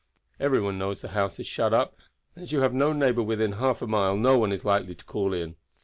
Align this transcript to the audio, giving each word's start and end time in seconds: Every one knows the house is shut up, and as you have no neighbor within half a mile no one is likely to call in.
Every 0.39 0.59
one 0.59 0.79
knows 0.79 1.01
the 1.01 1.09
house 1.09 1.39
is 1.39 1.45
shut 1.45 1.75
up, 1.75 1.95
and 2.35 2.41
as 2.41 2.51
you 2.51 2.61
have 2.61 2.73
no 2.73 2.91
neighbor 2.91 3.21
within 3.21 3.51
half 3.51 3.83
a 3.83 3.87
mile 3.87 4.17
no 4.17 4.35
one 4.35 4.51
is 4.51 4.65
likely 4.65 4.95
to 4.95 5.05
call 5.05 5.31
in. 5.31 5.55